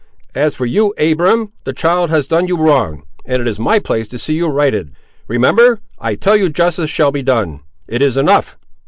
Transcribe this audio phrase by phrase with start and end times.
[0.33, 4.07] As for you, Abiram, the child has done you wrong, and it is my place
[4.07, 4.91] to see you righted.
[5.27, 8.57] Remember; I tell you justice shall be done; it is enough.